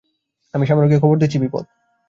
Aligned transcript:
আমি 0.53 0.63
সামুরাইকে 0.67 1.01
খবর 1.03 1.15
দিচ্ছি 1.17 1.37
বিপদ! 1.39 1.63